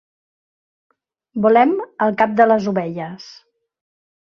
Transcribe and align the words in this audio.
Volem 1.47 1.77
el 2.07 2.17
cap 2.23 2.35
de 2.41 2.49
les 2.55 2.73
ovelles. 2.75 3.31